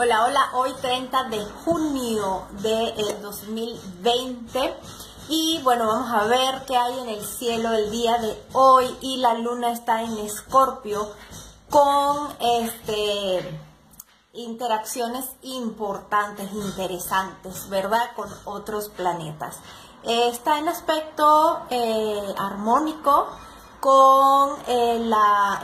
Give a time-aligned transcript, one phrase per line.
[0.00, 4.76] Hola, hola, hoy 30 de junio del 2020
[5.28, 9.16] y bueno, vamos a ver qué hay en el cielo el día de hoy y
[9.16, 11.10] la luna está en escorpio
[11.68, 13.60] con este
[14.34, 18.12] interacciones importantes, interesantes, ¿verdad?
[18.14, 19.56] Con otros planetas.
[20.04, 23.26] está en aspecto eh, armónico
[23.80, 25.10] con eh,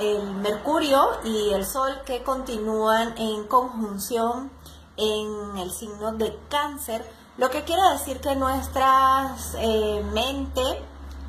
[0.00, 4.50] el Mercurio y el Sol que continúan en conjunción
[4.96, 7.04] en el signo de cáncer,
[7.36, 10.62] lo que quiere decir que nuestra eh, mente,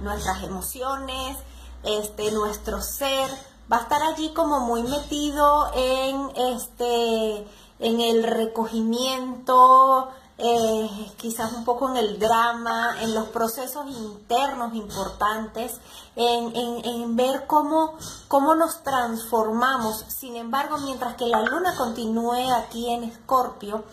[0.01, 1.37] nuestras emociones,
[1.83, 3.29] este, nuestro ser
[3.71, 7.47] va a estar allí como muy metido en este
[7.79, 15.79] en el recogimiento, eh, quizás un poco en el drama, en los procesos internos importantes,
[16.15, 17.95] en, ver cómo,
[18.27, 20.03] cómo nos transformamos.
[20.07, 23.83] Sin embargo, mientras que la luna continúe aquí en Escorpio,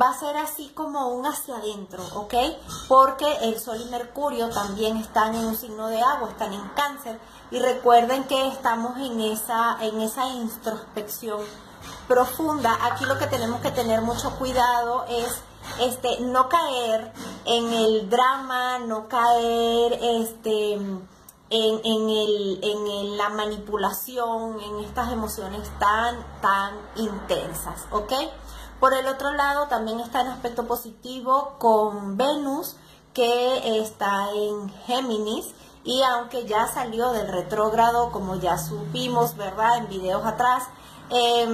[0.00, 2.34] va a ser así como un hacia adentro, ¿ok?
[2.88, 7.18] Porque el Sol y Mercurio también están en un signo de agua, están en cáncer.
[7.50, 11.40] Y recuerden que estamos en esa, en esa introspección
[12.08, 12.76] profunda.
[12.82, 15.40] Aquí lo que tenemos que tener mucho cuidado es
[15.80, 17.12] este, no caer
[17.44, 26.16] en el drama, no caer este, en, el, en la manipulación, en estas emociones tan,
[26.40, 28.12] tan intensas, ¿ok?
[28.80, 32.76] Por el otro lado, también está en aspecto positivo con Venus,
[33.14, 39.78] que está en Géminis, y aunque ya salió del retrógrado, como ya supimos, ¿verdad?
[39.78, 40.64] En videos atrás,
[41.10, 41.46] eh,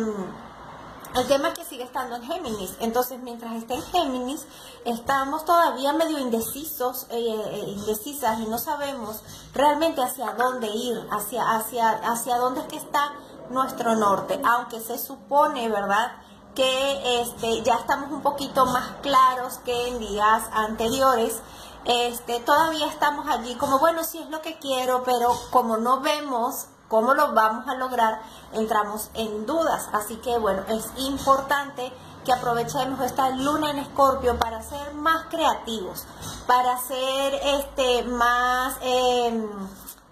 [1.14, 2.74] el tema es que sigue estando en Géminis.
[2.80, 4.46] Entonces, mientras esté en Géminis,
[4.84, 9.20] estamos todavía medio indecisos, eh, eh, indecisas y no sabemos
[9.54, 13.12] realmente hacia dónde ir, hacia, hacia, hacia dónde es que está
[13.50, 14.40] nuestro norte.
[14.44, 16.12] Aunque se supone, ¿verdad?
[16.54, 21.40] que este, ya estamos un poquito más claros que en días anteriores.
[21.84, 26.66] Este, todavía estamos allí como, bueno, sí es lo que quiero, pero como no vemos
[26.92, 28.20] cómo lo vamos a lograr,
[28.52, 29.88] entramos en dudas.
[29.94, 31.90] Así que bueno, es importante
[32.22, 36.04] que aprovechemos esta luna en escorpio para ser más creativos,
[36.46, 39.48] para ser este más em,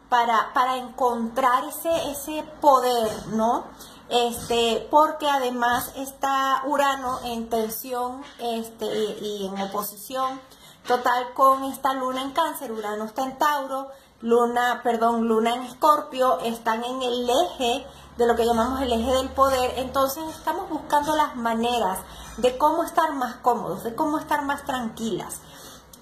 [0.08, 3.64] para, para encontrar ese, poder, ¿no?
[4.08, 10.40] Este, porque además está Urano en tensión este, y en oposición
[10.86, 13.90] total con esta luna en cáncer, Urano está en Tauro,
[14.22, 17.86] Luna, perdón, Luna en Escorpio están en el eje
[18.18, 22.00] de lo que llamamos el eje del poder, entonces estamos buscando las maneras
[22.36, 25.40] de cómo estar más cómodos, de cómo estar más tranquilas,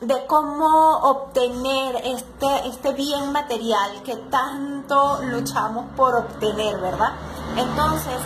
[0.00, 7.12] de cómo obtener este, este bien material que tanto luchamos por obtener, ¿verdad?
[7.56, 8.18] Entonces,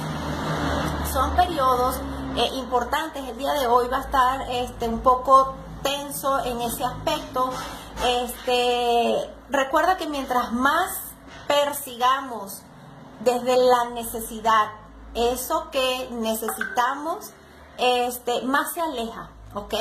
[1.12, 1.96] son periodos
[2.36, 3.28] eh, importantes.
[3.28, 7.50] El día de hoy va a estar este, un poco tenso en ese aspecto.
[8.04, 10.90] Este, recuerda que mientras más
[11.46, 12.62] persigamos
[13.20, 14.72] desde la necesidad
[15.14, 17.30] eso que necesitamos,
[17.76, 19.74] este, más se aleja, ¿ok?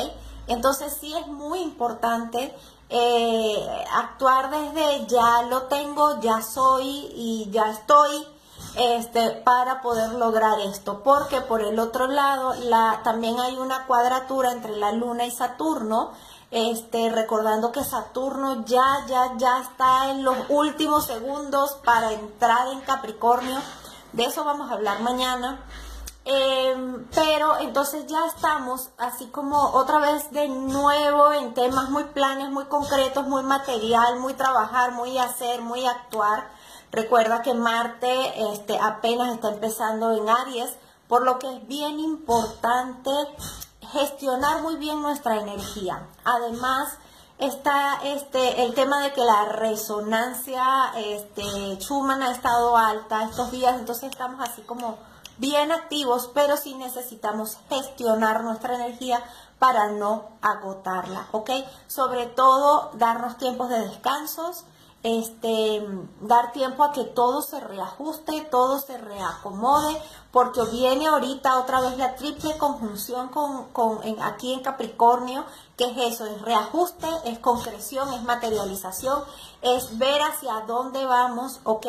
[0.48, 2.54] Entonces sí es muy importante
[2.90, 8.28] eh, actuar desde ya lo tengo, ya soy y ya estoy
[8.76, 11.02] este, para poder lograr esto.
[11.04, 16.12] Porque por el otro lado, la, también hay una cuadratura entre la Luna y Saturno.
[16.52, 22.82] Este, recordando que Saturno ya, ya, ya está en los últimos segundos para entrar en
[22.82, 23.58] Capricornio.
[24.12, 25.64] De eso vamos a hablar mañana.
[26.26, 32.52] Em, pero entonces ya estamos así como otra vez de nuevo en temas muy planes,
[32.52, 36.50] muy concretos, muy material, muy trabajar, muy hacer, muy actuar.
[36.92, 40.72] Recuerda que Marte este, apenas está empezando en Aries,
[41.08, 43.10] por lo que es bien importante
[43.92, 46.08] gestionar muy bien nuestra energía.
[46.24, 46.98] Además,
[47.38, 50.64] está este, el tema de que la resonancia
[50.96, 51.44] este,
[51.80, 54.98] Schumann ha estado alta estos días, entonces estamos así como
[55.38, 59.24] bien activos, pero sí necesitamos gestionar nuestra energía
[59.58, 61.50] para no agotarla, ¿ok?
[61.88, 64.66] Sobre todo darnos tiempos de descansos,
[65.04, 65.84] este,
[66.22, 70.00] dar tiempo a que todo se reajuste, todo se reacomode,
[70.32, 75.44] porque viene ahorita otra vez la triple conjunción con, aquí en Capricornio,
[75.76, 79.24] que es eso, es reajuste, es concreción, es materialización,
[79.62, 81.88] es ver hacia dónde vamos, ¿ok?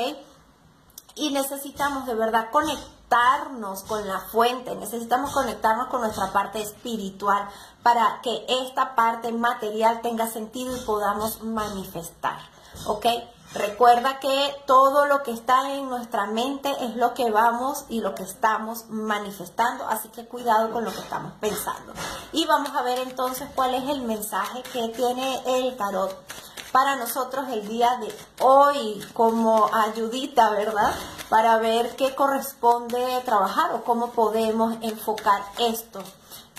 [1.15, 7.47] Y necesitamos de verdad conectarnos con la fuente, necesitamos conectarnos con nuestra parte espiritual
[7.83, 12.39] para que esta parte material tenga sentido y podamos manifestar.
[12.87, 13.07] ¿Ok?
[13.55, 18.15] Recuerda que todo lo que está en nuestra mente es lo que vamos y lo
[18.15, 21.93] que estamos manifestando, así que cuidado con lo que estamos pensando.
[22.33, 26.17] Y vamos a ver entonces cuál es el mensaje que tiene el tarot
[26.73, 28.11] para nosotros el día de
[28.41, 30.95] hoy como ayudita, ¿verdad?
[31.29, 36.01] Para ver qué corresponde trabajar o cómo podemos enfocar esto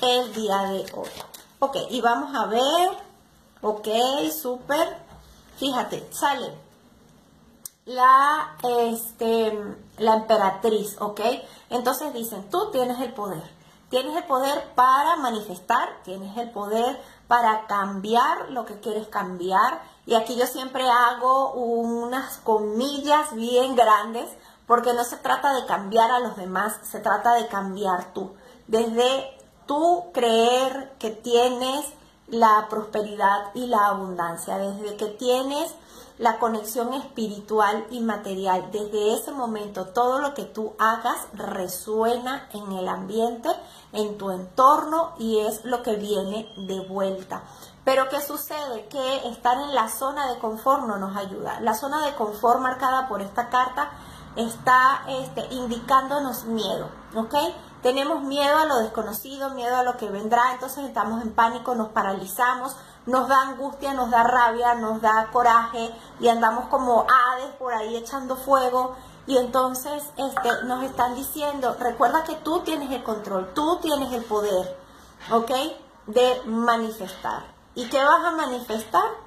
[0.01, 1.09] el día de hoy.
[1.57, 2.89] Ok, y vamos a ver,
[3.63, 3.87] ok,
[4.31, 4.95] súper,
[5.57, 6.53] fíjate, sale
[7.85, 9.57] la, este,
[9.97, 11.21] la emperatriz, ¿ok?
[11.69, 13.43] Entonces dicen, tú tienes el poder,
[13.89, 19.81] tienes el poder para manifestar, tienes el poder para cambiar lo que quieres cambiar.
[20.05, 24.29] Y aquí yo siempre hago unas comillas bien grandes
[24.67, 28.33] porque no se trata de cambiar a los demás, se trata de cambiar tú.
[28.67, 31.85] Desde tú creer que tienes
[32.33, 35.73] la prosperidad y la abundancia, desde que tienes
[36.17, 38.69] la conexión espiritual y material.
[38.71, 43.49] Desde ese momento todo lo que tú hagas resuena en el ambiente,
[43.91, 47.43] en tu entorno y es lo que viene de vuelta.
[47.83, 48.87] Pero ¿qué sucede?
[48.87, 51.59] Que estar en la zona de confort no nos ayuda.
[51.59, 53.91] La zona de confort marcada por esta carta
[54.35, 57.35] está este, indicándonos miedo, ¿ok?
[57.83, 61.89] Tenemos miedo a lo desconocido, miedo a lo que vendrá, entonces estamos en pánico, nos
[61.89, 67.73] paralizamos, nos da angustia, nos da rabia, nos da coraje y andamos como aves por
[67.73, 68.95] ahí echando fuego
[69.27, 74.23] y entonces este, nos están diciendo, recuerda que tú tienes el control, tú tienes el
[74.23, 74.77] poder,
[75.29, 75.51] ¿ok?
[76.07, 77.43] De manifestar.
[77.75, 79.22] ¿Y qué vas a manifestar?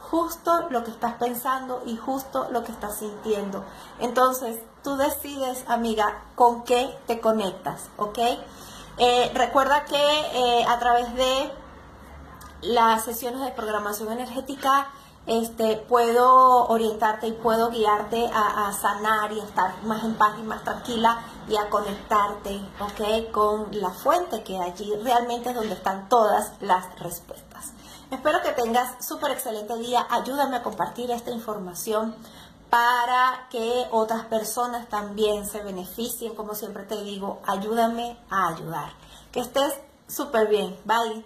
[0.00, 3.64] Justo lo que estás pensando y justo lo que estás sintiendo.
[4.00, 8.18] Entonces, tú decides, amiga, con qué te conectas, ¿ok?
[8.98, 11.52] Eh, recuerda que eh, a través de
[12.62, 14.88] las sesiones de programación energética
[15.26, 20.42] este, puedo orientarte y puedo guiarte a, sanar y a estar más en paz y
[20.42, 23.30] más tranquila y a conectarte, ¿ok?
[23.30, 27.72] Con la fuente que allí realmente es donde están todas las respuestas.
[28.10, 30.04] Espero que tengas súper excelente día.
[30.10, 32.16] Ayúdame a compartir esta información
[32.68, 36.34] para que otras personas también se beneficien.
[36.34, 38.90] Como siempre te digo, ayúdame a ayudar.
[39.30, 39.74] Que estés
[40.08, 40.76] súper bien.
[40.84, 41.24] Bye.